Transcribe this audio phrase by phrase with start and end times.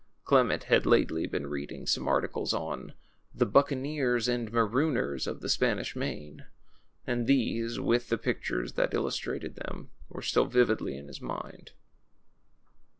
[0.23, 2.93] Clement had lately been reading some articles on
[3.35, 6.45] The Buccaneers and Marooners of the Spanish Main;"
[7.05, 11.73] and these, with the pictures that illustrated them, were still vividly in his mind.